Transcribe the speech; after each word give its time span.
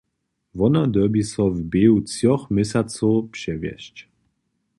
Wona 0.57 0.83
dyrbi 0.93 1.23
so 1.31 1.45
w 1.55 1.57
běhu 1.71 1.99
třoch 2.09 2.43
měsacow 2.55 3.15
přewjesć. 3.33 3.95